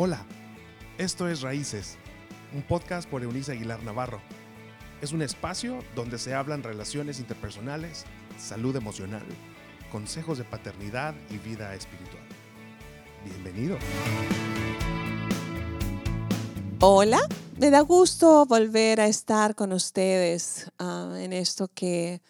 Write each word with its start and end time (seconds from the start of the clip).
Hola, 0.00 0.24
esto 0.96 1.28
es 1.28 1.40
Raíces, 1.40 1.96
un 2.54 2.62
podcast 2.62 3.10
por 3.10 3.24
Eunice 3.24 3.50
Aguilar 3.50 3.82
Navarro. 3.82 4.20
Es 5.02 5.10
un 5.10 5.22
espacio 5.22 5.80
donde 5.96 6.20
se 6.20 6.36
hablan 6.36 6.62
relaciones 6.62 7.18
interpersonales, 7.18 8.04
salud 8.38 8.76
emocional, 8.76 9.24
consejos 9.90 10.38
de 10.38 10.44
paternidad 10.44 11.16
y 11.30 11.38
vida 11.38 11.74
espiritual. 11.74 12.22
Bienvenido. 13.24 13.76
Hola, 16.78 17.18
me 17.58 17.70
da 17.70 17.80
gusto 17.80 18.46
volver 18.46 19.00
a 19.00 19.08
estar 19.08 19.56
con 19.56 19.72
ustedes 19.72 20.70
ah, 20.78 21.12
en 21.18 21.32
esto 21.32 21.66
que 21.74 22.22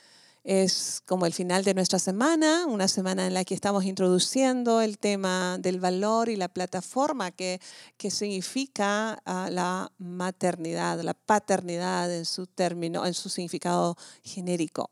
es 0.44 1.02
como 1.04 1.26
el 1.26 1.32
final 1.32 1.64
de 1.64 1.74
nuestra 1.74 1.98
semana, 1.98 2.66
una 2.66 2.88
semana 2.88 3.26
en 3.26 3.34
la 3.34 3.44
que 3.44 3.54
estamos 3.54 3.84
introduciendo 3.84 4.80
el 4.80 4.98
tema 4.98 5.58
del 5.58 5.80
valor 5.80 6.28
y 6.28 6.36
la 6.36 6.48
plataforma 6.48 7.30
que, 7.30 7.60
que 7.96 8.10
significa 8.10 9.20
ah, 9.24 9.48
la 9.50 9.92
maternidad, 9.98 11.00
la 11.00 11.14
paternidad 11.14 12.14
en 12.14 12.24
su 12.24 12.46
término, 12.46 13.04
en 13.04 13.14
su 13.14 13.28
significado 13.28 13.96
genérico. 14.22 14.90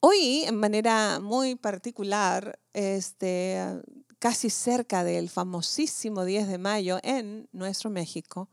Hoy, 0.00 0.44
en 0.46 0.56
manera 0.56 1.20
muy 1.20 1.56
particular, 1.56 2.58
este, 2.72 3.82
casi 4.18 4.48
cerca 4.48 5.04
del 5.04 5.28
famosísimo 5.28 6.24
10 6.24 6.48
de 6.48 6.58
mayo 6.58 6.98
en 7.02 7.48
nuestro 7.52 7.90
México, 7.90 8.48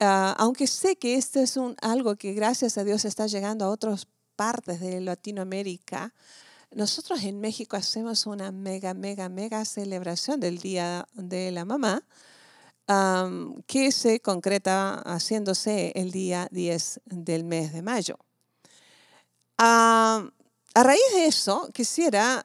ah, 0.00 0.34
aunque 0.36 0.66
sé 0.66 0.96
que 0.96 1.14
esto 1.14 1.40
es 1.40 1.56
un, 1.56 1.76
algo 1.80 2.16
que 2.16 2.32
gracias 2.32 2.76
a 2.76 2.84
Dios 2.84 3.04
está 3.04 3.28
llegando 3.28 3.64
a 3.64 3.70
otros 3.70 4.08
partes 4.38 4.78
de 4.78 5.00
Latinoamérica, 5.00 6.14
nosotros 6.70 7.24
en 7.24 7.40
México 7.40 7.76
hacemos 7.76 8.24
una 8.26 8.52
mega, 8.52 8.94
mega, 8.94 9.28
mega 9.28 9.64
celebración 9.64 10.38
del 10.38 10.58
Día 10.58 11.08
de 11.14 11.50
la 11.50 11.64
Mamá, 11.64 12.04
que 13.66 13.90
se 13.90 14.20
concreta 14.20 15.02
haciéndose 15.04 15.92
el 15.96 16.12
día 16.12 16.48
10 16.52 17.00
del 17.04 17.44
mes 17.44 17.72
de 17.72 17.82
mayo. 17.82 18.16
a 19.58 20.22
raíz 20.74 21.10
de 21.14 21.26
eso, 21.26 21.68
quisiera 21.74 22.44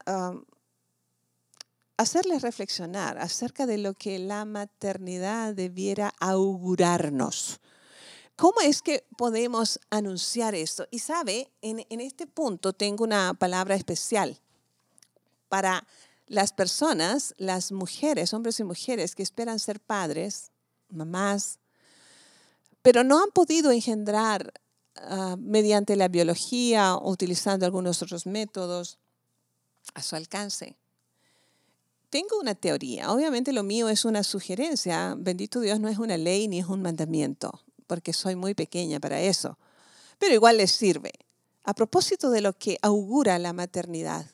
hacerles 1.98 2.42
reflexionar 2.42 3.20
acerca 3.20 3.68
de 3.68 3.78
lo 3.78 3.94
que 3.94 4.18
la 4.18 4.46
maternidad 4.46 5.54
debiera 5.54 6.12
augurarnos. 6.20 7.62
¿Cómo 8.36 8.62
es 8.62 8.82
que 8.82 9.06
podemos 9.16 9.80
anunciar 9.92 10.56
esto? 10.56 10.88
Y 10.90 11.00
sabe, 11.00 11.52
en, 11.62 11.86
este 12.02 12.26
punto 12.26 12.74
tengo 12.74 13.04
una 13.04 13.36
palabra 13.36 13.76
especial 13.76 14.40
para 15.50 15.86
las 16.26 16.52
personas, 16.52 17.36
las 17.38 17.72
mujeres, 17.72 18.34
hombres 18.34 18.60
y 18.60 18.64
mujeres 18.64 19.14
que 19.14 19.22
esperan 19.22 19.60
ser 19.60 19.80
padres, 19.80 20.52
mamás, 20.90 21.60
pero 22.82 23.04
no 23.04 23.22
han 23.22 23.30
podido 23.30 23.72
engendrar 23.72 24.52
ah, 24.96 25.36
mediante 25.40 25.96
la 25.96 26.08
biología 26.08 26.96
o 26.96 27.12
utilizando 27.12 27.68
algunos 27.68 28.02
otros 28.02 28.26
métodos 28.26 28.98
a 29.94 30.02
su 30.02 30.16
alcance. 30.16 30.76
Tengo 32.10 32.40
una 32.40 32.56
teoría, 32.56 33.12
obviamente 33.12 33.54
lo 33.54 33.62
mío 33.62 33.90
es 33.90 34.06
una 34.06 34.24
sugerencia, 34.24 35.16
bendito 35.18 35.60
Dios 35.60 35.80
no 35.80 35.88
es 35.88 36.00
una 36.00 36.18
ley 36.18 36.48
ni 36.48 36.60
es 36.60 36.66
un 36.66 36.82
mandamiento 36.82 37.63
porque 37.84 38.14
soy 38.14 38.36
muy 38.36 38.54
pequeña 38.54 39.00
para 39.00 39.22
eso, 39.22 39.58
pero 40.20 40.34
igual 40.34 40.58
les 40.58 40.72
sirve. 40.72 41.12
A 41.64 41.74
propósito 41.74 42.30
de 42.30 42.42
lo 42.42 42.54
que 42.54 42.78
augura 42.82 43.40
la 43.40 43.54
maternidad. 43.54 44.26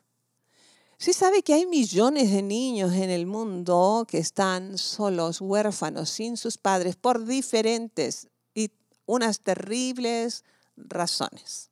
Sí 0.98 1.14
sabe 1.14 1.44
que 1.44 1.54
hay 1.54 1.66
millones 1.66 2.32
de 2.32 2.42
niños 2.42 2.92
en 2.94 3.10
el 3.10 3.26
mundo 3.26 4.06
que 4.10 4.18
están 4.18 4.78
solos, 4.78 5.40
huérfanos, 5.40 6.10
sin 6.10 6.36
sus 6.36 6.58
padres, 6.58 6.98
por 6.98 7.26
diferentes 7.26 8.28
y 8.54 8.72
unas 9.06 9.40
terribles 9.40 10.44
razones. 10.76 11.70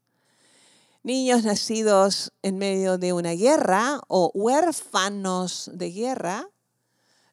Niños 1.04 1.44
nacidos 1.44 2.32
en 2.42 2.58
medio 2.58 2.98
de 2.98 3.12
una 3.12 3.32
guerra 3.32 4.00
o 4.08 4.32
huérfanos 4.34 5.72
de 5.74 5.92
guerra, 5.92 6.50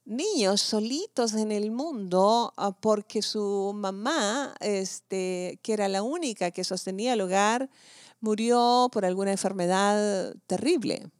niños 0.05 0.61
solitos 0.61 1.35
en 1.35 1.53
el 1.53 1.71
mundo 1.71 2.53
ah, 2.57 2.73
porque 2.73 3.23
su 3.23 3.73
mamá, 3.75 4.55
este, 4.61 5.59
que 5.63 5.73
era 5.73 5.89
la 5.89 6.03
única 6.03 6.51
que 6.51 6.65
sostenía 6.65 7.15
el 7.15 7.21
hogar, 7.21 7.71
murió 8.21 8.89
por 8.93 9.05
alguna 9.05 9.33
enfermedad 9.33 10.35
terrible. 10.47 11.11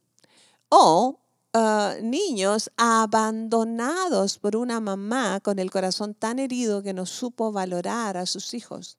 O 0.69 1.21
ah, 1.53 1.95
niños 2.03 2.71
abandonados 2.77 4.39
por 4.39 4.57
una 4.57 4.81
mamá 4.81 5.41
con 5.41 5.59
el 5.59 5.71
corazón 5.71 6.15
tan 6.15 6.39
herido 6.39 6.83
que 6.83 6.95
no 6.95 7.07
supo 7.07 7.53
valorar 7.53 8.17
a 8.17 8.27
sus 8.27 8.55
hijos. 8.55 8.99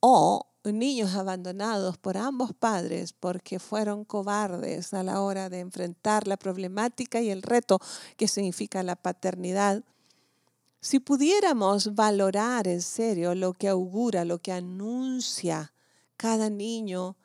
O 0.00 0.47
niños 0.72 1.14
abandonados 1.14 1.98
por 1.98 2.16
ambos 2.16 2.52
padres 2.52 3.12
porque 3.12 3.58
fueron 3.58 4.04
cobardes 4.04 4.94
a 4.94 5.02
la 5.02 5.20
hora 5.20 5.48
de 5.48 5.60
enfrentar 5.60 6.26
la 6.26 6.36
problemática 6.36 7.20
y 7.20 7.30
el 7.30 7.42
reto 7.42 7.80
que 8.16 8.28
significa 8.28 8.82
la 8.82 8.96
paternidad. 8.96 9.84
Si 10.80 11.00
pudiéramos 11.00 11.94
valorar 11.94 12.68
en 12.68 12.82
serio 12.82 13.34
lo 13.34 13.52
que 13.52 13.68
augura, 13.68 14.24
lo 14.24 14.38
que 14.38 14.52
anuncia 14.52 15.72
cada 16.16 16.50
niño, 16.50 17.16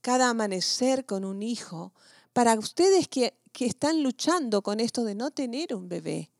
cada 0.00 0.30
amanecer 0.30 1.04
con 1.04 1.24
un 1.24 1.42
hijo, 1.42 1.92
para 2.32 2.58
ustedes 2.58 3.08
que, 3.08 3.34
que 3.52 3.66
están 3.66 4.02
luchando 4.02 4.62
con 4.62 4.80
esto 4.80 5.04
de 5.04 5.14
no 5.14 5.30
tener 5.30 5.74
un 5.74 5.88
bebé, 5.88 6.30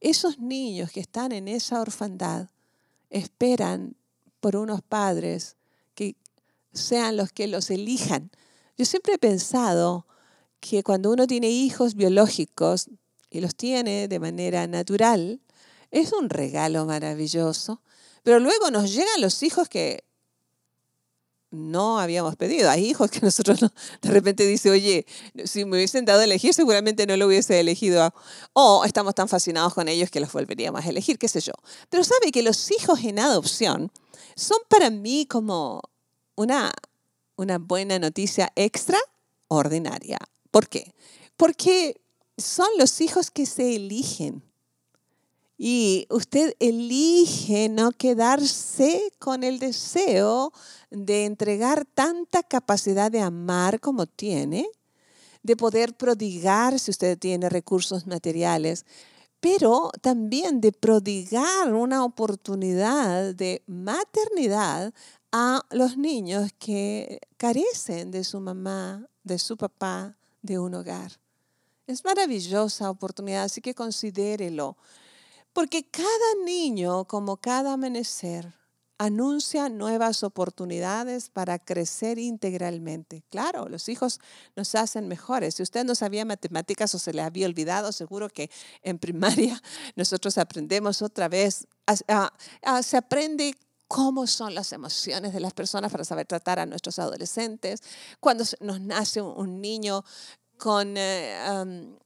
esos 0.00 0.38
niños 0.38 0.90
que 0.90 1.00
están 1.00 1.32
en 1.32 1.48
esa 1.48 1.80
orfandad 1.80 2.48
esperan 3.10 3.96
por 4.40 4.56
unos 4.56 4.82
padres 4.82 5.56
que 5.96 6.14
sean 6.72 7.16
los 7.16 7.32
que 7.32 7.48
los 7.48 7.70
elijan. 7.70 8.30
Yo 8.78 8.84
siempre 8.84 9.14
he 9.14 9.18
pensado 9.18 10.06
que 10.60 10.84
cuando 10.84 11.10
uno 11.10 11.26
tiene 11.26 11.50
hijos 11.50 11.96
biológicos 11.96 12.88
y 13.30 13.40
los 13.40 13.56
tiene 13.56 14.06
de 14.06 14.20
manera 14.20 14.66
natural, 14.68 15.40
es 15.90 16.12
un 16.12 16.28
regalo 16.28 16.84
maravilloso, 16.86 17.82
pero 18.22 18.38
luego 18.38 18.70
nos 18.70 18.92
llegan 18.92 19.20
los 19.20 19.42
hijos 19.42 19.68
que 19.68 20.04
no 21.50 21.98
habíamos 21.98 22.36
pedido. 22.36 22.70
Hay 22.70 22.84
hijos 22.84 23.10
que 23.10 23.20
nosotros 23.20 23.60
de 24.02 24.10
repente 24.10 24.46
dice, 24.46 24.70
oye, 24.70 25.06
si 25.44 25.64
me 25.64 25.76
hubiesen 25.76 26.04
dado 26.04 26.20
a 26.20 26.24
elegir, 26.24 26.52
seguramente 26.54 27.06
no 27.06 27.16
lo 27.16 27.26
hubiese 27.26 27.60
elegido. 27.60 28.12
O 28.52 28.84
estamos 28.84 29.14
tan 29.14 29.28
fascinados 29.28 29.74
con 29.74 29.88
ellos 29.88 30.10
que 30.10 30.20
los 30.20 30.32
volveríamos 30.32 30.84
a 30.84 30.88
elegir, 30.88 31.18
qué 31.18 31.28
sé 31.28 31.40
yo. 31.40 31.52
Pero 31.88 32.04
sabe 32.04 32.32
que 32.32 32.42
los 32.42 32.70
hijos 32.70 33.02
en 33.04 33.18
adopción 33.18 33.90
son 34.36 34.58
para 34.68 34.90
mí 34.90 35.26
como 35.26 35.80
una, 36.36 36.72
una 37.36 37.58
buena 37.58 37.98
noticia 37.98 38.52
extraordinaria. 38.54 40.18
¿Por 40.50 40.68
qué? 40.68 40.94
Porque 41.36 42.00
son 42.36 42.68
los 42.78 43.00
hijos 43.00 43.30
que 43.30 43.46
se 43.46 43.74
eligen. 43.74 44.42
Y 45.58 46.06
usted 46.10 46.54
elige 46.60 47.70
no 47.70 47.90
quedarse 47.92 49.10
con 49.18 49.42
el 49.42 49.58
deseo 49.58 50.52
de 50.90 51.24
entregar 51.24 51.86
tanta 51.86 52.42
capacidad 52.42 53.10
de 53.10 53.22
amar 53.22 53.80
como 53.80 54.04
tiene, 54.04 54.68
de 55.42 55.56
poder 55.56 55.94
prodigar 55.94 56.78
si 56.78 56.90
usted 56.90 57.18
tiene 57.18 57.48
recursos 57.48 58.06
materiales, 58.06 58.84
pero 59.48 59.92
también 60.00 60.60
de 60.60 60.72
prodigar 60.72 61.72
una 61.72 62.04
oportunidad 62.04 63.32
de 63.32 63.62
maternidad 63.68 64.92
a 65.30 65.62
los 65.70 65.96
niños 65.96 66.50
que 66.58 67.20
carecen 67.36 68.10
de 68.10 68.24
su 68.24 68.40
mamá, 68.40 69.06
de 69.22 69.38
su 69.38 69.56
papá, 69.56 70.16
de 70.42 70.58
un 70.58 70.74
hogar. 70.74 71.12
Es 71.86 72.04
maravillosa 72.04 72.90
oportunidad, 72.90 73.44
así 73.44 73.60
que 73.60 73.72
considérelo. 73.72 74.76
Porque 75.52 75.88
cada 75.88 76.44
niño, 76.44 77.04
como 77.04 77.36
cada 77.36 77.74
amanecer, 77.74 78.52
anuncia 78.98 79.68
nuevas 79.68 80.22
oportunidades 80.22 81.28
para 81.28 81.58
crecer 81.58 82.18
integralmente. 82.18 83.22
Claro, 83.30 83.68
los 83.68 83.88
hijos 83.88 84.20
nos 84.54 84.74
hacen 84.74 85.08
mejores. 85.08 85.56
Si 85.56 85.62
usted 85.62 85.84
no 85.84 85.94
sabía 85.94 86.24
matemáticas 86.24 86.94
o 86.94 86.98
se 86.98 87.12
le 87.12 87.22
había 87.22 87.46
olvidado, 87.46 87.92
seguro 87.92 88.28
que 88.28 88.50
en 88.82 88.98
primaria 88.98 89.60
nosotros 89.96 90.38
aprendemos 90.38 91.02
otra 91.02 91.28
vez. 91.28 91.66
se 92.82 92.96
aprende 92.96 93.54
cómo 93.88 94.26
son 94.26 94.54
las 94.54 94.72
emociones 94.72 95.32
de 95.32 95.40
las 95.40 95.54
personas 95.54 95.92
para 95.92 96.04
saber 96.04 96.26
tratar 96.26 96.58
a 96.58 96.66
nuestros 96.66 96.98
adolescentes. 96.98 97.82
Cuando 98.20 98.44
nos 98.60 98.80
nace 98.80 99.20
un 99.20 99.60
niño 99.60 100.04
con 100.58 100.96
eh, 100.96 101.36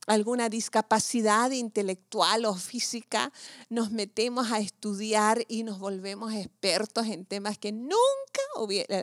alguna 0.07 0.49
discapacidad 0.49 1.51
intelectual 1.51 2.45
o 2.45 2.55
física, 2.55 3.33
nos 3.69 3.91
metemos 3.91 4.51
a 4.53 4.59
estudiar 4.59 5.45
y 5.49 5.63
nos 5.63 5.79
volvemos 5.79 6.33
expertos 6.35 7.07
en 7.07 7.25
temas 7.25 7.59
que 7.59 7.73
nunca 7.73 7.97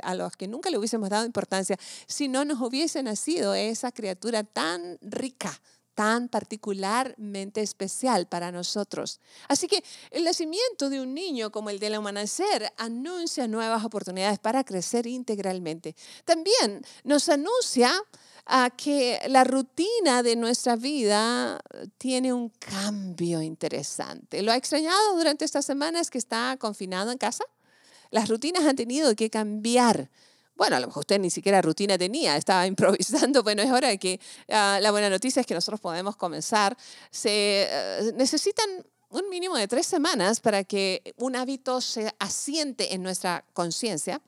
a 0.03 0.15
los 0.15 0.35
que 0.35 0.47
nunca 0.47 0.69
le 0.69 0.77
hubiésemos 0.77 1.09
dado 1.09 1.25
importancia 1.25 1.77
si 2.07 2.27
no 2.27 2.45
nos 2.45 2.61
hubiese 2.61 3.01
nacido 3.03 3.53
esa 3.55 3.91
criatura 3.91 4.43
tan 4.43 4.97
rica, 5.01 5.61
tan 5.95 6.29
particularmente 6.29 7.61
especial 7.61 8.27
para 8.27 8.51
nosotros. 8.51 9.19
Así 9.47 9.67
que 9.67 9.83
el 10.11 10.25
nacimiento 10.25 10.89
de 10.91 11.01
un 11.01 11.13
niño 11.15 11.51
como 11.51 11.71
el 11.71 11.79
del 11.79 11.95
amanecer 11.95 12.71
anuncia 12.77 13.47
nuevas 13.47 13.83
oportunidades 13.83 14.37
para 14.37 14.63
crecer 14.63 15.07
integralmente. 15.07 15.95
También 16.23 16.83
nos 17.03 17.29
anuncia 17.29 17.91
a 18.47 18.69
que 18.69 19.19
la 19.27 19.43
rutina 19.43 20.23
de 20.23 20.35
nuestra 20.35 20.75
vida 20.75 21.59
tiene 21.97 22.33
un 22.33 22.49
cambio 22.49 23.41
interesante. 23.41 24.41
¿Lo 24.41 24.51
ha 24.51 24.55
extrañado 24.55 25.15
durante 25.15 25.43
estas 25.43 25.65
semanas 25.65 26.09
que 26.09 26.17
está 26.17 26.55
confinado 26.57 27.11
en 27.11 27.17
casa? 27.17 27.43
Las 28.09 28.29
rutinas 28.29 28.65
han 28.65 28.77
tenido 28.77 29.13
que 29.15 29.29
cambiar. 29.29 30.09
Bueno, 30.55 30.77
a 30.77 30.79
lo 30.79 30.87
mejor 30.87 31.01
usted 31.01 31.19
ni 31.19 31.29
siquiera 31.29 31.61
rutina 31.61 31.97
tenía, 31.97 32.37
estaba 32.37 32.65
improvisando. 32.67 33.43
Bueno, 33.43 33.61
es 33.61 33.71
hora 33.71 33.89
de 33.89 33.97
que 33.97 34.19
ah, 34.49 34.79
la 34.81 34.91
buena 34.91 35.09
noticia 35.09 35.41
es 35.41 35.45
que 35.45 35.53
nosotros 35.53 35.81
podemos 35.81 36.15
comenzar. 36.15 36.77
Se 37.11 37.67
eh, 37.69 38.13
necesitan 38.15 38.65
un 39.09 39.29
mínimo 39.29 39.57
de 39.57 39.67
tres 39.67 39.85
semanas 39.85 40.39
para 40.39 40.63
que 40.63 41.13
un 41.17 41.35
hábito 41.35 41.81
se 41.81 42.13
asiente 42.19 42.93
en 42.93 43.03
nuestra 43.03 43.43
conciencia 43.53 44.21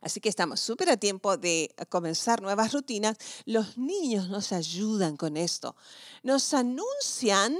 Así 0.00 0.20
que 0.20 0.28
estamos 0.28 0.60
súper 0.60 0.90
a 0.90 0.96
tiempo 0.96 1.36
de 1.36 1.74
comenzar 1.88 2.42
nuevas 2.42 2.72
rutinas. 2.72 3.16
Los 3.44 3.78
niños 3.78 4.28
nos 4.28 4.52
ayudan 4.52 5.16
con 5.16 5.36
esto. 5.36 5.76
Nos 6.22 6.54
anuncian 6.54 7.56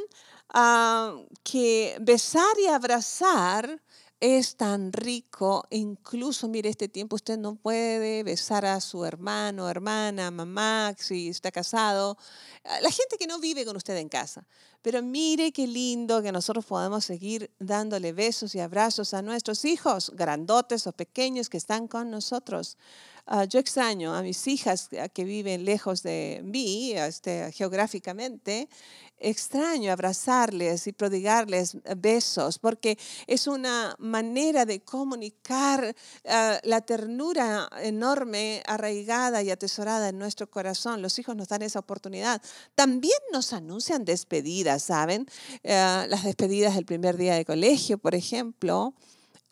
ah, 0.48 1.16
que 1.42 1.96
besar 2.00 2.58
y 2.62 2.66
abrazar 2.66 3.80
es 4.22 4.54
tan 4.54 4.92
rico, 4.92 5.66
incluso, 5.70 6.46
mire, 6.46 6.68
este 6.68 6.86
tiempo 6.86 7.16
usted 7.16 7.36
no 7.36 7.56
puede 7.56 8.22
besar 8.22 8.64
a 8.64 8.80
su 8.80 9.04
hermano, 9.04 9.68
hermana, 9.68 10.30
mamá, 10.30 10.94
si 10.96 11.28
está 11.28 11.50
casado, 11.50 12.16
la 12.62 12.90
gente 12.92 13.18
que 13.18 13.26
no 13.26 13.40
vive 13.40 13.64
con 13.64 13.74
usted 13.76 13.96
en 13.96 14.08
casa. 14.08 14.46
Pero 14.80 15.02
mire 15.02 15.50
qué 15.50 15.66
lindo 15.66 16.22
que 16.22 16.30
nosotros 16.30 16.64
podamos 16.64 17.04
seguir 17.04 17.50
dándole 17.58 18.12
besos 18.12 18.54
y 18.54 18.60
abrazos 18.60 19.12
a 19.12 19.22
nuestros 19.22 19.64
hijos, 19.64 20.12
grandotes 20.14 20.86
o 20.86 20.92
pequeños 20.92 21.48
que 21.48 21.56
están 21.56 21.88
con 21.88 22.08
nosotros. 22.08 22.78
Ah, 23.24 23.44
yo 23.44 23.60
extraño 23.60 24.14
a 24.14 24.22
mis 24.22 24.48
hijas 24.48 24.88
que 25.14 25.24
viven 25.24 25.64
lejos 25.64 26.02
de 26.02 26.40
mí, 26.42 26.92
este, 26.92 27.52
geográficamente, 27.52 28.68
extraño 29.16 29.92
abrazarles 29.92 30.88
y 30.88 30.92
prodigarles 30.92 31.76
besos, 31.96 32.58
porque 32.58 32.98
es 33.28 33.46
una 33.46 33.94
manera 34.00 34.66
de 34.66 34.80
comunicar 34.80 35.94
ah, 36.26 36.58
la 36.64 36.80
ternura 36.80 37.68
enorme, 37.80 38.60
arraigada 38.66 39.40
y 39.42 39.50
atesorada 39.50 40.08
en 40.08 40.18
nuestro 40.18 40.50
corazón. 40.50 41.00
Los 41.00 41.16
hijos 41.20 41.36
nos 41.36 41.46
dan 41.46 41.62
esa 41.62 41.78
oportunidad. 41.78 42.42
También 42.74 43.18
nos 43.32 43.52
anuncian 43.52 44.04
despedidas, 44.04 44.82
¿saben? 44.82 45.26
Ah, 45.64 46.06
las 46.08 46.24
despedidas 46.24 46.74
del 46.74 46.86
primer 46.86 47.16
día 47.16 47.36
de 47.36 47.44
colegio, 47.44 47.98
por 47.98 48.16
ejemplo 48.16 48.94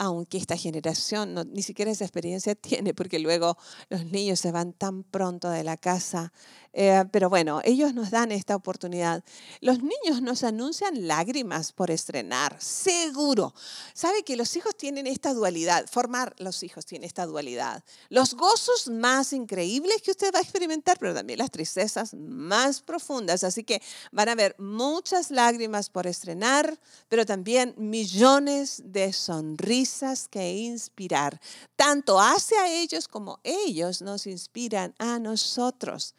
aunque 0.01 0.39
esta 0.39 0.57
generación 0.57 1.35
ni 1.53 1.61
siquiera 1.61 1.91
esa 1.91 2.07
experiencia 2.07 2.55
tiene, 2.57 2.95
porque 2.95 3.19
luego 3.19 3.59
los 3.91 4.07
niños 4.07 4.41
se 4.41 4.51
van 4.51 4.73
tan 4.73 5.03
pronto 5.05 5.51
de 5.51 5.63
la 5.63 5.77
casa. 5.77 6.33
Eh, 6.73 7.05
pero 7.11 7.29
bueno, 7.29 7.61
ellos 7.65 7.95
nos 7.95 8.11
dan 8.11 8.31
esta 8.31 8.55
oportunidad. 8.55 9.25
Los 9.61 9.79
niños 9.83 10.23
nos 10.23 10.45
anuncian 10.45 11.09
lágrimas 11.09 11.73
por 11.73 11.91
estrenar, 11.91 12.57
seguro. 12.61 13.55
Sabe 13.93 14.23
que 14.23 14.37
los 14.37 14.55
hijos 14.57 14.77
tienen 14.77 15.07
esta 15.09 15.35
dualidad, 15.35 15.87
formar 15.91 16.35
los 16.39 16.63
hijos 16.63 16.87
tiene 16.87 17.07
esta 17.07 17.27
dualidad. 17.27 17.83
Los 18.09 18.35
gozos 18.35 18.89
más 18.89 19.33
increíbles 19.33 20.01
que 20.03 20.13
usted 20.13 20.33
va 20.33 20.39
a 20.39 20.43
experimentar, 20.43 20.99
pero 20.99 21.13
también 21.13 21.41
las 21.41 21.51
tristezas 21.51 22.15
más 22.15 22.81
profundas. 22.81 23.43
Así 23.43 23.65
que 23.65 23.83
van 24.13 24.29
a 24.29 24.33
haber 24.33 24.55
muchas 24.59 25.33
lágrimas 25.33 25.91
por 25.91 26.07
estrenar, 26.07 26.79
pero 27.09 27.27
también 27.27 27.75
millones 27.77 28.81
de 28.85 29.13
sonrisas 29.13 30.29
que 30.29 30.53
inspirar, 30.53 31.41
tanto 31.75 32.21
hacia 32.21 32.69
ellos 32.69 33.09
como 33.09 33.41
ellos 33.43 34.03
nos 34.03 34.27
inspiran 34.27 34.95
a 34.99 35.19
nosotros. 35.19 36.15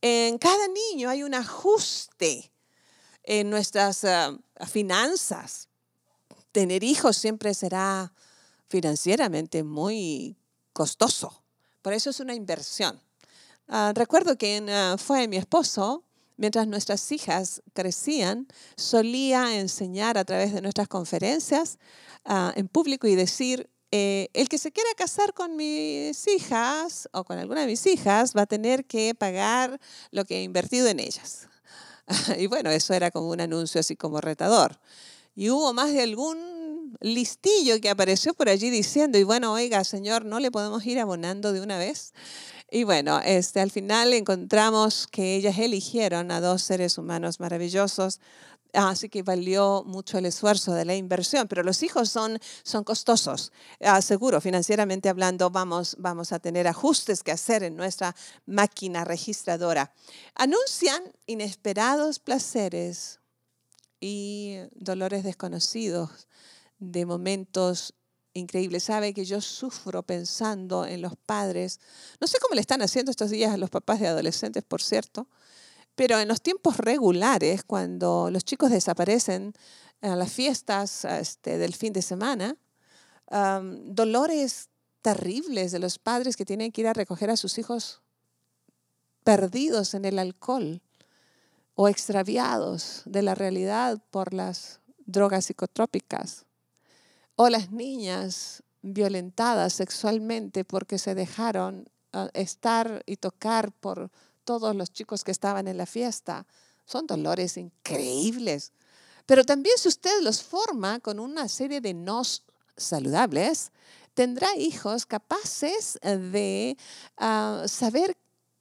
En 0.00 0.38
cada 0.38 0.68
niño 0.68 1.10
hay 1.10 1.24
un 1.24 1.34
ajuste 1.34 2.52
en 3.24 3.50
nuestras 3.50 4.04
ah, 4.04 4.38
finanzas. 4.66 5.68
Tener 6.52 6.84
hijos 6.84 7.16
siempre 7.16 7.52
será 7.52 8.12
financieramente 8.68 9.62
muy 9.64 10.36
costoso. 10.72 11.42
Por 11.82 11.92
eso 11.92 12.10
es 12.10 12.20
una 12.20 12.34
inversión. 12.34 13.00
Ah, 13.66 13.92
recuerdo 13.94 14.38
que 14.38 14.64
ah, 14.70 14.96
fue 14.98 15.26
mi 15.26 15.36
esposo, 15.36 16.04
mientras 16.36 16.68
nuestras 16.68 17.10
hijas 17.10 17.62
crecían, 17.72 18.46
solía 18.76 19.58
enseñar 19.58 20.16
a 20.16 20.24
través 20.24 20.52
de 20.52 20.62
nuestras 20.62 20.86
conferencias 20.86 21.78
en 22.54 22.68
público 22.68 23.06
y 23.06 23.14
decir, 23.14 23.70
eh, 23.90 24.28
el 24.34 24.48
que 24.48 24.58
se 24.58 24.70
quiera 24.70 24.90
casar 24.96 25.32
con 25.32 25.56
mis 25.56 26.26
hijas 26.28 27.08
o 27.12 27.24
con 27.24 27.38
alguna 27.38 27.62
de 27.62 27.66
mis 27.66 27.86
hijas 27.86 28.34
va 28.36 28.42
a 28.42 28.46
tener 28.46 28.84
que 28.84 29.14
pagar 29.14 29.80
lo 30.10 30.24
que 30.24 30.38
he 30.38 30.42
invertido 30.42 30.88
en 30.88 31.00
ellas. 31.00 31.48
y 32.38 32.46
bueno, 32.46 32.70
eso 32.70 32.94
era 32.94 33.10
como 33.10 33.30
un 33.30 33.40
anuncio 33.40 33.80
así 33.80 33.96
como 33.96 34.20
retador. 34.20 34.78
Y 35.34 35.50
hubo 35.50 35.72
más 35.72 35.92
de 35.92 36.02
algún 36.02 36.96
listillo 37.00 37.80
que 37.80 37.90
apareció 37.90 38.34
por 38.34 38.48
allí 38.48 38.70
diciendo, 38.70 39.18
y 39.18 39.24
bueno, 39.24 39.52
oiga, 39.52 39.84
señor, 39.84 40.24
¿no 40.24 40.40
le 40.40 40.50
podemos 40.50 40.84
ir 40.86 40.98
abonando 40.98 41.52
de 41.52 41.60
una 41.60 41.78
vez? 41.78 42.12
Y 42.70 42.84
bueno, 42.84 43.20
este, 43.24 43.60
al 43.60 43.70
final 43.70 44.12
encontramos 44.12 45.06
que 45.06 45.36
ellas 45.36 45.58
eligieron 45.58 46.30
a 46.30 46.40
dos 46.40 46.62
seres 46.62 46.98
humanos 46.98 47.40
maravillosos, 47.40 48.20
Así 48.74 49.08
que 49.08 49.22
valió 49.22 49.82
mucho 49.86 50.18
el 50.18 50.26
esfuerzo 50.26 50.74
de 50.74 50.84
la 50.84 50.94
inversión, 50.94 51.48
pero 51.48 51.62
los 51.62 51.82
hijos 51.82 52.10
son, 52.10 52.38
son 52.62 52.84
costosos. 52.84 53.52
Ah, 53.80 54.02
seguro, 54.02 54.40
financieramente 54.40 55.08
hablando, 55.08 55.50
vamos, 55.50 55.96
vamos 55.98 56.32
a 56.32 56.38
tener 56.38 56.68
ajustes 56.68 57.22
que 57.22 57.32
hacer 57.32 57.62
en 57.62 57.76
nuestra 57.76 58.14
máquina 58.46 59.04
registradora. 59.04 59.94
Anuncian 60.34 61.02
inesperados 61.26 62.18
placeres 62.18 63.20
y 64.00 64.58
dolores 64.74 65.24
desconocidos 65.24 66.28
de 66.78 67.06
momentos 67.06 67.94
increíbles. 68.34 68.84
Sabe 68.84 69.14
que 69.14 69.24
yo 69.24 69.40
sufro 69.40 70.02
pensando 70.02 70.84
en 70.84 71.00
los 71.00 71.16
padres. 71.16 71.80
No 72.20 72.26
sé 72.26 72.38
cómo 72.38 72.54
le 72.54 72.60
están 72.60 72.82
haciendo 72.82 73.10
estos 73.10 73.30
días 73.30 73.52
a 73.52 73.56
los 73.56 73.70
papás 73.70 73.98
de 74.00 74.08
adolescentes, 74.08 74.62
por 74.62 74.82
cierto 74.82 75.26
pero 75.98 76.20
en 76.20 76.28
los 76.28 76.40
tiempos 76.40 76.76
regulares, 76.76 77.64
cuando 77.64 78.30
los 78.30 78.44
chicos 78.44 78.70
desaparecen 78.70 79.52
a 80.00 80.14
las 80.14 80.30
fiestas 80.30 81.04
este, 81.04 81.58
del 81.58 81.74
fin 81.74 81.92
de 81.92 82.02
semana, 82.02 82.56
dolores 83.28 84.68
terribles 85.02 85.72
de 85.72 85.80
los 85.80 85.98
padres 85.98 86.36
que 86.36 86.44
tienen 86.44 86.70
que 86.70 86.82
ir 86.82 86.86
a 86.86 86.92
recoger 86.92 87.30
a 87.30 87.36
sus 87.36 87.58
hijos 87.58 88.00
perdidos 89.24 89.92
en 89.94 90.04
el 90.04 90.20
alcohol 90.20 90.82
o 91.74 91.88
extraviados 91.88 93.02
de 93.04 93.22
la 93.22 93.34
realidad 93.34 94.00
por 94.12 94.32
las 94.32 94.80
drogas 95.04 95.46
psicotrópicas, 95.46 96.46
o 97.34 97.48
las 97.48 97.72
niñas 97.72 98.62
violentadas 98.82 99.72
sexualmente 99.72 100.64
porque 100.64 100.96
se 100.96 101.16
dejaron 101.16 101.90
ah, 102.12 102.30
estar 102.34 103.02
y 103.04 103.16
tocar 103.16 103.72
por 103.72 104.12
todos 104.48 104.74
los 104.74 104.90
chicos 104.90 105.24
que 105.24 105.30
estaban 105.30 105.68
en 105.68 105.76
la 105.76 105.84
fiesta. 105.84 106.46
Son 106.86 107.06
dolores 107.06 107.58
increíbles. 107.58 108.72
Pero 109.26 109.44
también 109.44 109.76
si 109.76 109.88
usted 109.88 110.22
los 110.22 110.42
forma 110.42 111.00
con 111.00 111.20
una 111.20 111.48
serie 111.48 111.82
de 111.82 111.92
nos 111.92 112.44
saludables, 112.74 113.72
tendrá 114.14 114.48
hijos 114.56 115.04
capaces 115.04 115.98
de 116.02 116.78
ah, 117.18 117.64
saber 117.66 118.16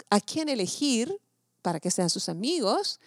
a 0.10 0.20
quién 0.20 0.50
elegir 0.50 1.18
para 1.62 1.80
que 1.80 1.90
sean 1.90 2.10
sus 2.10 2.28
amigos, 2.28 3.00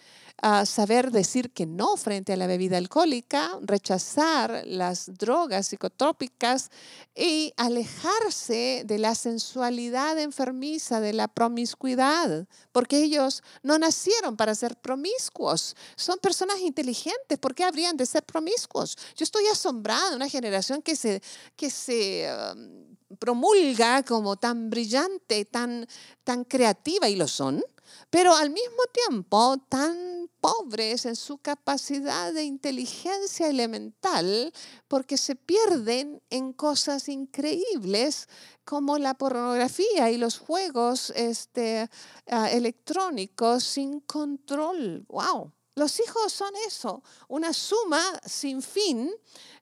saber 0.65 1.11
decir 1.11 1.51
que 1.51 1.65
no 1.65 1.97
frente 1.97 2.33
a 2.33 2.37
la 2.37 2.47
bebida 2.47 2.77
alcohólica, 2.77 3.59
rechazar 3.61 4.63
las 4.65 5.17
drogas 5.17 5.67
psicotrópicas 5.67 6.71
y 7.15 7.53
alejarse 7.57 8.83
de 8.85 8.97
la 8.97 9.13
sensualidad 9.13 10.17
enfermiza, 10.17 10.99
de 10.99 11.13
la 11.13 11.27
promiscuidad, 11.27 12.47
porque 12.71 13.03
ellos 13.03 13.43
no 13.61 13.77
nacieron 13.77 14.35
para 14.35 14.55
ser 14.55 14.75
promiscuos, 14.77 15.75
son 15.95 16.17
personas 16.17 16.59
inteligentes, 16.59 17.37
¿por 17.37 17.53
qué 17.53 17.63
habrían 17.63 17.95
de 17.95 18.05
ser 18.05 18.23
promiscuos? 18.23 18.97
Yo 19.15 19.23
estoy 19.23 19.45
asombrada 19.47 20.09
de 20.09 20.15
una 20.15 20.29
generación 20.29 20.81
que 20.81 20.95
se, 20.95 21.21
que 21.55 21.69
se 21.69 22.27
um, 22.55 23.15
promulga 23.17 24.03
como 24.03 24.37
tan 24.37 24.69
brillante, 24.69 25.45
tan, 25.45 25.87
tan 26.23 26.43
creativa, 26.45 27.09
y 27.09 27.15
lo 27.15 27.27
son, 27.27 27.63
pero 28.09 28.35
al 28.35 28.49
mismo 28.49 28.83
tiempo 28.91 29.57
tan 29.69 30.29
pobres 30.41 31.05
en 31.05 31.15
su 31.15 31.37
capacidad 31.37 32.33
de 32.33 32.43
inteligencia 32.43 33.47
elemental 33.47 34.51
porque 34.87 35.17
se 35.17 35.35
pierden 35.35 36.21
en 36.29 36.51
cosas 36.51 37.07
increíbles 37.09 38.27
como 38.65 38.97
la 38.97 39.13
pornografía 39.13 40.09
y 40.09 40.17
los 40.17 40.39
juegos 40.39 41.11
este, 41.15 41.89
ah, 42.27 42.49
electrónicos 42.51 43.63
sin 43.63 43.99
control. 44.01 45.05
¡Wow! 45.07 45.51
Los 45.75 45.99
hijos 45.99 46.33
son 46.33 46.51
eso, 46.67 47.01
una 47.29 47.53
suma 47.53 48.03
sin 48.25 48.61
fin 48.61 49.09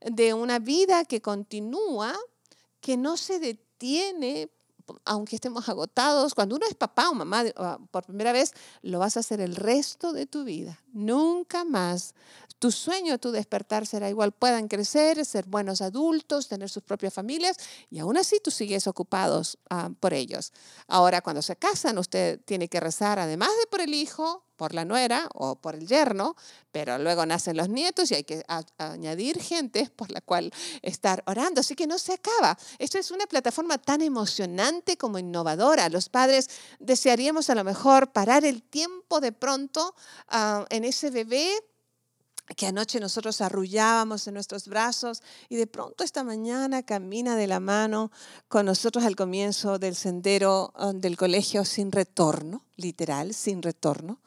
de 0.02 0.34
una 0.34 0.58
vida 0.58 1.06
que 1.06 1.22
continúa, 1.22 2.18
que 2.82 2.98
no 2.98 3.16
se 3.16 3.40
detiene 3.40 4.50
aunque 5.06 5.36
estemos 5.36 5.70
agotados, 5.70 6.34
cuando 6.34 6.56
uno 6.56 6.66
es 6.68 6.76
papá 6.76 7.10
o 7.10 7.14
mamá 7.14 7.44
ah, 7.58 7.78
por 7.92 8.06
primera 8.06 8.32
vez, 8.32 8.54
lo 8.82 9.00
vas 9.00 9.18
a 9.18 9.22
hacer 9.22 9.42
el 9.42 9.56
resto 9.56 10.14
de 10.14 10.26
tu 10.26 10.44
vida. 10.44 10.80
Nunca 10.94 11.64
más. 11.64 12.14
Tu 12.60 12.72
sueño, 12.72 13.18
tu 13.20 13.32
despertar 13.32 13.88
será 13.88 14.10
igual. 14.10 14.32
Puedan 14.32 14.68
crecer, 14.68 15.24
ser 15.26 15.46
buenos 15.46 15.82
adultos, 15.82 16.48
tener 16.48 16.70
sus 16.70 16.84
propias 16.84 17.14
familias 17.14 17.58
y 17.90 18.00
aún 18.00 18.18
así 18.18 18.40
tú 18.44 18.52
sigues 18.52 18.88
ocupados 18.88 19.58
ah, 19.70 19.90
por 20.00 20.14
ellos. 20.14 20.52
Ahora, 20.88 21.22
cuando 21.22 21.42
se 21.42 21.56
casan, 21.56 21.98
usted 21.98 22.42
tiene 22.46 22.68
que 22.68 22.80
rezar, 22.80 23.20
además 23.20 23.50
de 23.62 23.68
por 23.68 23.82
el 23.82 23.94
hijo, 23.94 24.44
por 24.60 24.74
la 24.74 24.84
nuera 24.84 25.30
o 25.36 25.56
por 25.56 25.74
el 25.74 25.88
yerno, 25.88 26.36
pero 26.74 26.98
luego 26.98 27.26
nacen 27.26 27.56
los 27.56 27.70
nietos 27.70 28.12
y 28.12 28.16
hay 28.16 28.26
que 28.26 28.44
añadir 28.78 29.42
gente 29.42 29.90
por 29.96 30.12
la 30.12 30.20
cual 30.20 30.52
estar 30.82 31.24
orando. 31.28 31.62
Así 31.62 31.76
que 31.76 31.88
no 31.88 31.98
se 31.98 32.12
acaba. 32.12 32.58
Esto 32.78 32.98
es 32.98 33.10
una 33.10 33.26
plataforma 33.26 33.78
tan 33.78 34.02
emocionante 34.02 34.98
como 34.98 35.18
innovadora. 35.18 35.88
Los 35.88 36.10
padres 36.10 36.50
desearíamos 36.80 37.50
a 37.50 37.56
lo 37.56 37.64
mejor 37.64 38.12
parar 38.12 38.44
el 38.44 38.62
tiempo 38.62 39.22
de 39.22 39.32
pronto 39.32 39.96
ah, 40.28 40.66
en 40.70 40.84
ese 40.84 41.10
bebé 41.10 41.50
que 42.56 42.68
anoche 42.68 43.00
nosotros 43.00 43.42
arrullábamos 43.42 44.28
en 44.28 44.34
nuestros 44.34 44.68
brazos 44.68 45.22
y 45.50 45.56
de 45.56 45.68
pronto 45.68 46.04
esta 46.04 46.24
mañana 46.24 46.84
camina 46.84 47.36
de 47.36 47.48
la 47.48 47.60
mano 47.60 48.12
con 48.48 48.66
nosotros 48.66 49.04
al 49.06 49.16
comienzo 49.16 49.80
del 49.80 49.96
sendero 49.96 50.74
ah, 50.76 50.92
del 50.94 51.18
colegio 51.18 51.66
sin 51.66 51.92
retorno, 51.92 52.64
literal, 52.76 53.34
sin 53.34 53.62
retorno 53.62 54.20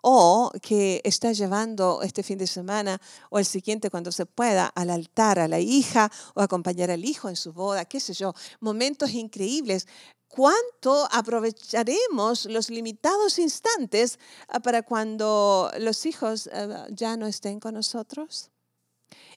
o 0.00 0.52
que 0.62 1.00
está 1.04 1.32
llevando 1.32 2.02
este 2.02 2.22
fin 2.22 2.38
de 2.38 2.46
semana 2.46 3.00
o 3.30 3.38
el 3.38 3.44
siguiente 3.44 3.90
cuando 3.90 4.12
se 4.12 4.26
pueda 4.26 4.66
al 4.66 4.90
altar 4.90 5.38
a 5.38 5.48
la 5.48 5.58
hija 5.58 6.10
o 6.34 6.40
acompañar 6.40 6.90
al 6.90 7.04
hijo 7.04 7.28
en 7.28 7.36
su 7.36 7.52
boda, 7.52 7.84
qué 7.84 8.00
sé 8.00 8.14
yo, 8.14 8.34
momentos 8.60 9.10
increíbles. 9.10 9.86
¿Cuánto 10.28 11.08
aprovecharemos 11.10 12.44
los 12.46 12.70
limitados 12.70 13.38
instantes 13.38 14.18
ah, 14.48 14.60
para 14.60 14.82
cuando 14.82 15.70
los 15.78 16.06
hijos 16.06 16.48
ah, 16.52 16.86
ya 16.90 17.16
no 17.16 17.26
estén 17.26 17.60
con 17.60 17.74
nosotros? 17.74 18.50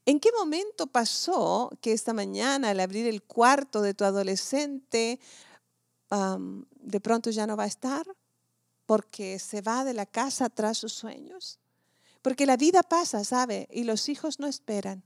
¿En 0.06 0.20
qué 0.20 0.30
momento 0.38 0.88
pasó 0.88 1.70
que 1.82 1.94
esta 1.94 2.14
mañana 2.14 2.70
al 2.70 2.80
abrir 2.80 3.08
el 3.08 3.24
cuarto 3.24 3.82
de 3.82 3.94
tu 3.94 4.04
adolescente 4.04 5.20
de 6.10 7.00
pronto 7.00 7.30
ya 7.30 7.48
no 7.48 7.56
va 7.56 7.64
a 7.64 7.68
estar? 7.68 8.06
porque 8.92 9.40
se 9.40 9.62
va 9.62 9.86
de 9.86 9.94
la 9.94 10.06
casa 10.06 10.50
tras 10.50 10.78
sus 10.78 10.92
sueños. 10.92 11.62
Porque 12.22 12.46
la 12.46 12.58
vida 12.58 12.84
pasa, 12.84 13.24
¿sabe? 13.24 13.70
Y 13.72 13.86
los 13.86 14.10
hijos 14.10 14.38
no 14.38 14.48
esperan. 14.48 15.02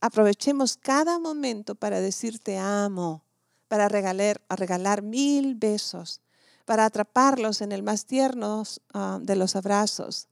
Aprovechemos 0.00 0.78
cada 0.78 1.18
momento 1.18 1.74
para 1.74 2.00
decirte 2.00 2.56
amo, 2.56 3.26
para 3.68 3.88
regalar, 3.88 5.02
mil 5.02 5.54
besos, 5.54 6.20
para 6.64 6.84
atraparlos 6.84 7.60
en 7.60 7.72
el 7.72 7.82
más 7.82 8.06
tierno 8.06 8.64
ah, 8.92 9.18
de 9.20 9.36
los 9.36 9.56
abrazos. 9.56 10.28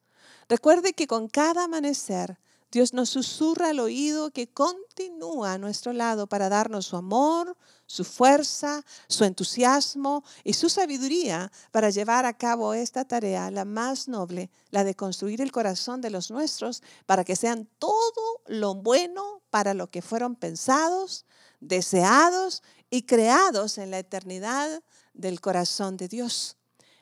Recuerde 0.49 0.93
que 0.93 1.07
con 1.07 1.29
cada 1.29 1.65
amanecer 1.65 2.39
Dios 2.73 2.93
nos 2.93 3.11
susurra 3.11 3.71
al 3.71 3.81
oído 3.81 4.31
que 4.33 4.49
continúa 4.49 5.53
a 5.53 5.59
nuestro 5.59 5.93
lado 5.93 6.27
para 6.27 6.49
darnos 6.49 6.87
su 6.87 6.97
amor, 6.97 7.57
su 7.87 8.05
fuerza, 8.05 8.85
su 9.09 9.25
entusiasmo 9.25 10.25
y 10.43 10.55
su 10.55 10.69
sabiduría 10.69 11.53
para 11.71 11.91
llevar 11.91 12.27
a 12.27 12.37
cabo 12.37 12.75
esta 12.75 13.05
tarea, 13.05 13.51
la 13.51 13.65
más 13.65 14.09
noble, 14.09 14.51
la 14.71 14.83
de 14.83 14.97
construir 14.97 15.41
el 15.41 15.53
corazón 15.53 16.01
de 16.01 16.11
los 16.11 16.31
nuestros 16.31 16.83
para 17.07 17.25
que 17.25 17.37
sean 17.37 17.69
todo 17.79 18.43
lo 18.47 18.75
bueno 18.75 19.43
para 19.51 19.73
lo 19.73 19.89
que 19.89 20.03
fueron 20.03 20.35
pensados, 20.35 21.25
deseados 21.61 22.63
y 22.91 23.03
creados 23.03 23.79
en 23.79 23.91
la 23.91 23.99
eternidad 23.99 24.83
del 25.15 25.41
corazón 25.41 25.97
de 25.97 26.09
Dios. 26.09 26.57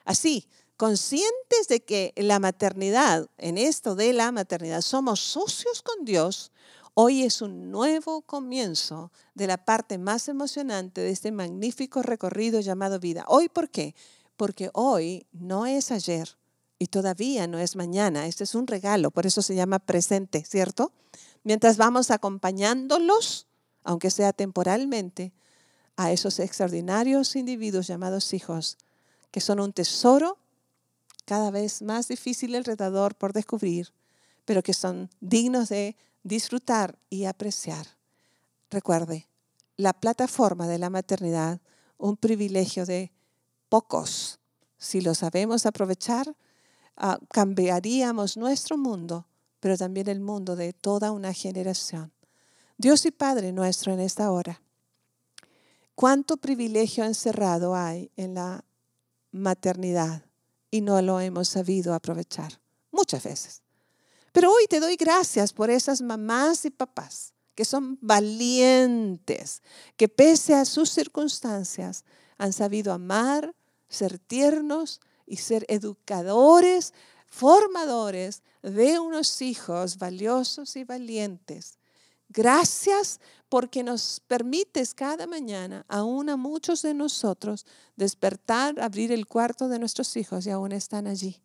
Así, 0.05 0.49
conscientes 0.77 1.69
de 1.69 1.85
que 1.85 2.13
la 2.17 2.39
maternidad, 2.39 3.29
en 3.39 3.59
esto 3.59 3.95
de 3.95 4.13
la 4.13 4.33
maternidad, 4.33 4.81
somos 4.81 5.21
socios 5.21 5.83
con 5.83 6.05
Dios, 6.05 6.53
hoy 6.95 7.23
es 7.23 7.43
un 7.43 7.71
nuevo 7.71 8.23
comienzo 8.23 9.13
de 9.35 9.47
la 9.47 9.65
parte 9.65 9.99
más 9.99 10.29
emocionante 10.29 11.01
de 11.01 11.11
este 11.11 11.33
magnífico 11.33 12.03
recorrido 12.03 12.61
llamado 12.61 13.01
vida. 13.01 13.25
Hoy, 13.29 13.49
¿por 13.49 13.71
qué? 13.71 13.95
Porque 14.37 14.71
hoy 14.73 15.27
no 15.33 15.67
es 15.67 15.91
ayer 15.91 16.37
y 16.79 16.87
todavía 16.87 17.47
no 17.47 17.59
es 17.59 17.77
mañana. 17.77 18.27
Este 18.27 18.45
es 18.45 18.55
un 18.55 18.67
regalo, 18.67 19.11
por 19.11 19.27
eso 19.27 19.43
se 19.43 19.55
llama 19.55 19.79
presente, 19.79 20.45
¿cierto? 20.45 20.93
Mientras 21.43 21.77
vamos 21.77 22.11
acompañándolos, 22.11 23.47
aunque 23.85 24.11
sea 24.11 24.33
temporalmente, 24.33 25.33
a 25.97 26.13
esos 26.13 26.39
extraordinarios 26.41 27.37
individuos 27.37 27.87
llamados 27.87 28.33
hijos, 28.35 28.79
que 29.31 29.41
son 29.41 29.61
un 29.61 29.73
tesoro 29.73 30.39
cada 31.25 31.51
vez 31.51 31.83
más 31.83 32.09
difícil 32.09 32.55
el 32.55 32.65
por 33.17 33.33
descubrir, 33.33 33.93
pero 34.45 34.63
que 34.63 34.75
son 34.75 35.11
dignos 35.21 35.69
de 35.69 35.97
disfrutar 36.23 36.99
y 37.09 37.25
apreciar. 37.25 37.87
Recuerde, 38.71 39.29
la 39.77 39.93
plataforma 39.93 40.67
de 40.67 40.79
la 40.79 40.91
maternidad, 40.91 41.61
un 41.99 42.17
privilegio 42.17 42.87
de 42.87 43.13
pocos. 43.69 44.39
Si 44.79 45.01
lo 45.01 45.15
sabemos 45.15 45.67
aprovechar, 45.67 46.35
ah, 46.97 47.19
cambiaríamos 47.31 48.37
nuestro 48.37 48.77
mundo, 48.77 49.27
pero 49.61 49.77
también 49.77 50.09
el 50.09 50.21
mundo 50.21 50.57
de 50.57 50.73
toda 50.73 51.13
una 51.13 51.33
generación. 51.33 52.13
Dios 52.77 53.07
y 53.07 53.11
Padre 53.11 53.53
nuestro 53.53 53.93
en 53.93 54.01
esta 54.01 54.31
hora, 54.31 54.61
cuánto 55.95 56.37
privilegio 56.37 57.05
encerrado 57.05 57.75
hay 57.75 58.11
en 58.17 58.35
la 58.35 58.65
maternidad 59.31 60.25
y 60.71 60.81
no 60.81 61.01
lo 61.03 61.21
hemos 61.21 61.49
sabido 61.49 61.95
aprovechar 61.95 62.61
muchas 62.91 63.23
veces. 63.23 63.63
Pero 64.33 64.51
hoy 64.51 64.67
te 64.69 64.81
doy 64.81 64.97
gracias 64.97 65.53
por 65.53 65.71
esas 65.71 66.01
mamás 66.01 66.65
y 66.65 66.71
papás 66.71 67.35
que 67.55 67.65
son 67.65 67.99
valientes, 68.01 69.63
que 69.97 70.09
pese 70.09 70.55
a 70.55 70.65
sus 70.65 70.91
circunstancias 70.91 72.05
han 72.37 72.53
sabido 72.53 72.93
amar, 72.93 73.55
ser 73.89 74.19
tiernos 74.19 75.01
y 75.27 75.37
ser 75.37 75.65
educadores, 75.69 76.93
formadores 77.27 78.43
de 78.63 78.99
unos 78.99 79.41
hijos 79.41 79.99
valiosos 79.99 80.75
y 80.77 80.85
valientes. 80.85 81.79
Gracias 82.29 83.21
porque 83.55 83.85
nos 83.85 84.19
permites 84.27 84.95
cada 84.95 85.29
mañana, 85.29 85.87
aún 85.87 86.29
a 86.29 86.37
muchos 86.37 86.83
de 86.83 86.93
nosotros, 86.93 87.67
despertar, 87.95 88.81
abrir 88.81 89.13
el 89.13 89.29
cuarto 89.29 89.69
de 89.69 89.79
nuestros 89.79 90.17
hijos 90.17 90.45
y 90.45 90.51
aún 90.51 90.73
están 90.73 91.07
allí. 91.07 91.41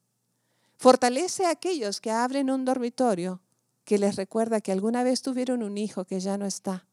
Fortalece 0.77 1.45
a 1.45 1.51
aquellos 1.51 2.01
que 2.01 2.09
abren 2.09 2.49
un 2.49 2.65
dormitorio 2.65 3.43
que 3.83 3.99
les 3.99 4.15
recuerda 4.15 4.59
que 4.59 4.71
alguna 4.71 5.03
vez 5.03 5.21
tuvieron 5.21 5.61
un 5.61 5.77
hijo 5.77 6.03
que 6.03 6.19
ya 6.19 6.35
no 6.39 6.47
está. 6.47 6.87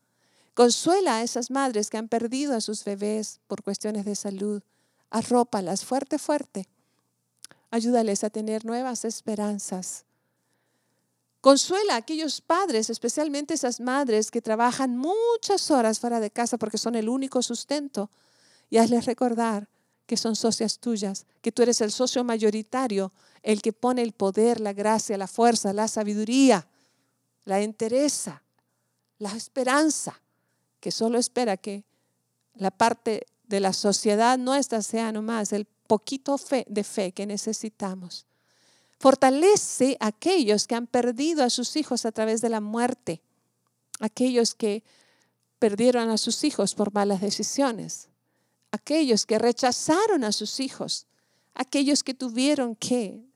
Consuela 0.52 1.16
a 1.16 1.23
esas 1.23 1.50
madres 1.50 1.88
que 1.88 1.96
han 1.96 2.08
perdido 2.08 2.54
a 2.54 2.61
sus 2.61 2.85
bebés 2.85 3.40
por 3.46 3.62
cuestiones 3.62 4.04
de 4.04 4.16
salud. 4.16 4.62
Arrópalas 5.08 5.82
fuerte, 5.82 6.18
fuerte. 6.18 6.68
Ayúdales 7.70 8.23
a 8.23 8.28
tener 8.28 8.66
nuevas 8.66 9.06
esperanzas. 9.06 10.04
Consuela 11.47 11.95
a 11.95 11.99
aquellos 11.99 12.41
padres, 12.41 12.91
especialmente 12.91 13.55
esas 13.55 13.79
madres 13.79 14.33
que 14.33 14.43
trabajan 14.43 14.97
muchas 14.97 15.71
horas 15.71 16.00
fuera 16.00 16.19
de 16.19 16.33
casa 16.33 16.59
porque 16.59 16.76
son 16.76 16.97
el 16.97 17.09
único 17.09 17.41
sustento. 17.41 18.11
Y 18.69 18.79
hazles 18.79 19.05
recordar 19.05 19.69
que 20.07 20.17
son 20.17 20.35
socias 20.35 20.81
tuyas, 20.81 21.25
que 21.43 21.53
tú 21.53 21.62
eres 21.62 21.81
el 21.83 21.93
socio 21.93 22.25
mayoritario, 22.25 23.12
el 23.45 23.62
que 23.62 23.73
pone 23.73 24.03
el 24.03 24.11
poder, 24.11 24.59
la 24.59 24.73
gracia, 24.73 25.17
la 25.17 25.29
fuerza, 25.29 25.73
la 25.73 25.87
sabiduría, 25.87 26.67
la 27.45 27.61
entereza, 27.61 28.43
la 29.21 29.31
esperanza, 29.37 30.21
que 30.81 30.91
solo 30.91 31.17
espera 31.17 31.57
que 31.57 31.85
la 32.55 32.73
parte 32.73 33.25
de 33.45 33.61
la 33.61 33.73
sociedad 33.73 34.37
nuestra 34.37 34.83
sea 34.83 35.12
nomás 35.12 35.53
el 35.53 35.67
poquito 35.87 36.38
fe, 36.38 36.67
de 36.69 36.83
fe 36.83 37.12
que 37.12 37.25
necesitamos. 37.25 38.25
Fortalece 38.99 39.97
a 40.00 40.09
aquellos 40.09 40.67
que 40.67 40.75
han 40.75 40.87
perdido 40.87 41.45
a 41.45 41.50
sus 41.50 41.76
hijos 41.76 42.07
a 42.07 42.12
través 42.12 42.41
de 42.41 42.49
la 42.49 42.61
muerte, 42.61 43.21
aquellos 44.00 44.55
que 44.55 44.83
perdieron 45.59 46.11
a 46.11 46.19
sus 46.19 46.45
hijos 46.45 46.75
por 46.75 46.93
malas 46.93 47.21
decisiones, 47.21 48.09
aquellos 48.71 49.26
que 49.26 49.38
rechazaron 49.38 50.25
a 50.25 50.33
sus 50.33 50.61
hijos, 50.61 51.07
aquellos 51.55 52.03
que 52.03 52.15
tuvieron 52.15 52.75
que 52.76 53.26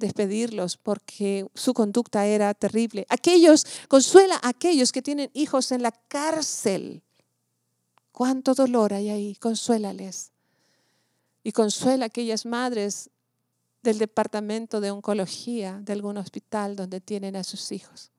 despedirlos 0.00 0.76
porque 0.76 1.46
su 1.54 1.74
conducta 1.74 2.26
era 2.26 2.52
terrible. 2.54 3.06
Aquellos, 3.08 3.66
consuela 3.86 4.36
a 4.42 4.48
aquellos 4.48 4.90
que 4.90 5.02
tienen 5.02 5.30
hijos 5.34 5.70
en 5.70 5.82
la 5.82 5.92
cárcel. 5.92 7.02
Cuánto 8.10 8.54
dolor 8.54 8.92
hay 8.92 9.10
ahí, 9.10 9.36
consuélales. 9.36 10.32
Y 11.44 11.52
consuela 11.52 12.06
a 12.06 12.08
aquellas 12.08 12.44
madres 12.44 13.10
del 13.82 13.98
departamento 13.98 14.80
de 14.80 14.90
oncología 14.90 15.80
de 15.82 15.92
algún 15.92 16.18
hospital 16.18 16.76
donde 16.76 17.00
tienen 17.00 17.36
a 17.36 17.44
sus 17.44 17.72
hijos. 17.72 18.10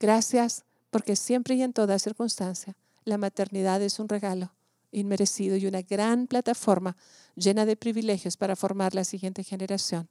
Gracias 0.00 0.64
porque 0.90 1.16
siempre 1.16 1.54
y 1.54 1.62
en 1.62 1.72
toda 1.72 1.98
circunstancia 1.98 2.76
la 3.04 3.18
maternidad 3.18 3.82
es 3.82 3.98
un 3.98 4.08
regalo 4.08 4.52
inmerecido 4.90 5.56
y 5.56 5.66
una 5.66 5.82
gran 5.82 6.26
plataforma 6.26 6.96
llena 7.34 7.64
de 7.64 7.76
privilegios 7.76 8.36
para 8.36 8.56
formar 8.56 8.94
la 8.94 9.04
siguiente 9.04 9.42
generación. 9.42 10.08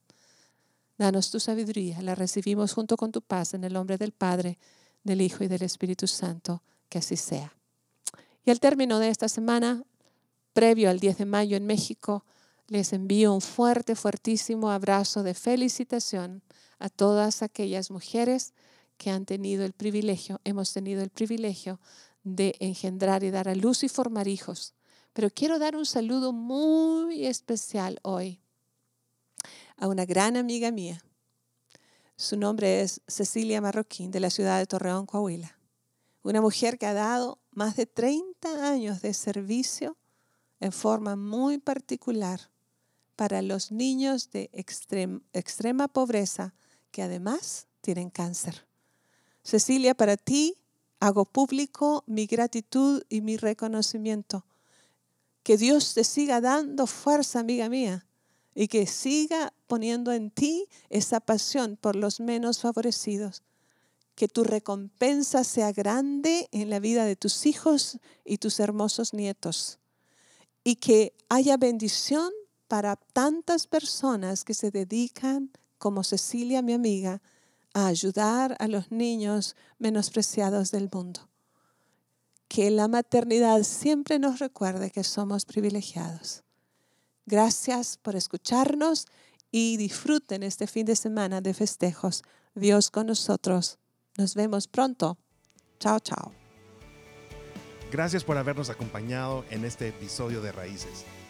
Danos 0.98 1.32
tu 1.32 1.40
sabiduría, 1.40 2.02
la 2.02 2.16
recibimos 2.16 2.74
junto 2.74 2.98
con 2.98 3.12
tu 3.12 3.22
paz 3.22 3.54
en 3.54 3.64
el 3.64 3.74
nombre 3.74 3.98
del 3.98 4.12
Padre, 4.12 4.58
del 5.04 5.22
Hijo 5.22 5.44
y 5.44 5.48
del 5.48 5.64
Espíritu 5.64 6.08
Santo, 6.08 6.62
que 6.90 7.00
así 7.00 7.16
sea. 7.16 7.56
Y 8.44 8.52
al 8.52 8.60
término 8.60 9.00
de 9.00 9.10
esta 9.10 9.30
semana, 9.30 9.84
previo 10.54 10.90
al 10.90 11.00
10 11.00 11.20
de 11.20 11.26
mayo 11.26 11.58
en 11.58 11.66
México, 11.66 12.26
les 12.72 12.94
envío 12.94 13.34
un 13.34 13.42
fuerte, 13.42 13.98
fuertísimo 13.98 14.72
abrazo 14.72 15.24
de 15.24 15.34
felicitación 15.34 16.42
a 16.80 16.88
todas 16.88 17.42
aquellas 17.42 17.92
mujeres 17.92 18.54
que 18.96 19.10
han 19.10 19.26
tenido 19.26 19.66
el 19.66 19.74
privilegio, 19.74 20.40
hemos 20.46 20.72
tenido 20.72 21.04
el 21.04 21.10
privilegio 21.10 21.82
de 22.24 22.56
engendrar 22.62 23.26
y 23.26 23.30
dar 23.30 23.50
a 23.50 23.56
luz 23.56 23.84
y 23.84 23.90
formar 23.90 24.30
hijos. 24.30 24.74
Pero 25.12 25.30
quiero 25.30 25.60
dar 25.60 25.76
un 25.76 25.86
saludo 25.86 26.32
muy 26.32 27.26
especial 27.26 28.00
hoy 28.04 28.40
a 29.76 29.90
una 29.90 30.06
gran 30.06 30.38
amiga 30.38 30.72
mía. 30.72 31.04
Su 32.16 32.38
nombre 32.38 32.84
es 32.84 33.02
Cecilia 33.06 33.60
Marroquín, 33.60 34.12
de 34.12 34.22
la 34.22 34.30
ciudad 34.30 34.60
de 34.60 34.66
Torreón, 34.66 35.08
Coahuila. 35.08 35.58
Una 36.24 36.40
mujer 36.40 36.78
que 36.78 36.86
ha 36.86 36.94
dado 36.94 37.38
más 37.52 37.76
de 37.76 37.86
30 37.86 38.72
años 38.72 39.02
de 39.02 39.14
servicio 39.14 39.98
en 40.62 40.72
forma 40.72 41.18
muy 41.18 41.58
particular 41.58 42.52
para 43.22 43.44
los 43.44 43.72
niños 43.72 44.32
de 44.32 44.50
extrema 44.52 45.88
pobreza 45.88 46.56
que 46.90 47.04
además 47.04 47.68
tienen 47.82 48.10
cáncer. 48.10 48.66
Cecilia, 49.44 49.94
para 49.94 50.18
ti 50.18 50.56
hago 51.00 51.26
público 51.26 52.04
mi 52.08 52.26
gratitud 52.26 53.04
y 53.10 53.22
mi 53.22 53.38
reconocimiento. 53.38 54.44
Que 55.44 55.56
Dios 55.58 55.94
te 55.94 56.04
siga 56.04 56.42
dando 56.42 56.88
fuerza, 56.88 57.42
amiga 57.42 57.70
mía, 57.70 58.08
y 58.56 58.68
que 58.68 58.88
siga 58.88 59.54
poniendo 59.68 60.12
en 60.14 60.32
ti 60.32 60.68
esa 60.90 61.20
pasión 61.20 61.78
por 61.80 61.96
los 61.96 62.20
menos 62.20 62.60
favorecidos. 62.60 63.44
Que 64.16 64.30
tu 64.30 64.44
recompensa 64.44 65.44
sea 65.44 65.72
grande 65.72 66.50
en 66.52 66.72
la 66.72 66.80
vida 66.80 67.06
de 67.06 67.16
tus 67.16 67.46
hijos 67.46 68.00
y 68.26 68.40
tus 68.40 68.60
hermosos 68.60 69.14
nietos. 69.14 69.78
Y 70.64 70.78
que 70.78 71.14
haya 71.30 71.58
bendición 71.58 72.32
para 72.72 72.96
tantas 72.96 73.68
personas 73.68 74.46
que 74.46 74.54
se 74.54 74.72
dedican, 74.72 75.52
como 75.78 76.06
Cecilia, 76.06 76.62
mi 76.62 76.72
amiga, 76.72 77.22
a 77.74 77.88
ayudar 77.88 78.56
a 78.60 78.70
los 78.70 78.90
niños 78.94 79.58
menospreciados 79.78 80.72
del 80.72 80.88
mundo. 80.90 81.28
Que 82.48 82.72
la 82.72 82.88
maternidad 82.88 83.64
siempre 83.64 84.20
nos 84.20 84.40
recuerde 84.40 84.90
que 84.90 85.04
somos 85.04 85.44
privilegiados. 85.44 86.44
Gracias 87.26 87.98
por 87.98 88.16
escucharnos 88.16 89.06
y 89.52 89.76
disfruten 89.76 90.42
este 90.42 90.66
fin 90.66 90.86
de 90.86 90.96
semana 90.96 91.42
de 91.42 91.54
festejos. 91.54 92.24
Dios 92.56 92.90
con 92.90 93.08
nosotros. 93.08 93.80
Nos 94.18 94.34
vemos 94.34 94.70
pronto. 94.70 95.18
Chao, 95.78 96.00
chao. 96.00 96.32
Gracias 97.92 98.24
por 98.24 98.38
habernos 98.38 98.70
acompañado 98.70 99.44
en 99.50 99.66
este 99.66 99.90
episodio 99.90 100.42
de 100.42 100.54
Raíces 100.54 101.04